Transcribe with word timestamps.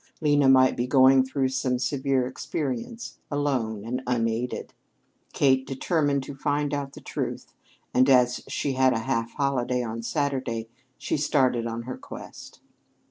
Lena 0.19 0.49
might 0.49 0.75
be 0.75 0.87
going 0.87 1.23
through 1.23 1.49
some 1.49 1.77
severe 1.77 2.25
experience, 2.25 3.19
alone 3.29 3.85
and 3.85 4.01
unaided. 4.07 4.73
Kate 5.31 5.67
determined 5.67 6.23
to 6.23 6.33
find 6.33 6.73
out 6.73 6.93
the 6.93 7.01
truth, 7.01 7.53
and 7.93 8.09
as 8.09 8.41
she 8.47 8.73
had 8.73 8.93
a 8.93 8.99
half 9.05 9.33
holiday 9.33 9.83
on 9.83 10.01
Saturday, 10.01 10.67
she 10.97 11.17
started 11.17 11.67
on 11.67 11.83
her 11.83 11.99
quest. 11.99 12.61